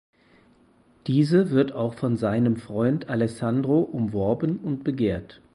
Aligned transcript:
Diese 1.05 1.51
wird 1.51 1.73
auch 1.73 1.93
von 1.93 2.17
seinem 2.17 2.55
Freund 2.57 3.07
Alessandro 3.07 3.81
umworben 3.81 4.57
und 4.57 4.83
begehrt. 4.83 5.41